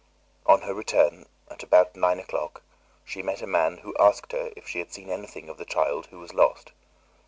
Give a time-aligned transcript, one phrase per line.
[0.47, 2.63] On her return, at about nine o'clock,
[3.05, 6.07] she met a man who asked her if she had seen anything of the child
[6.07, 6.71] who was lost.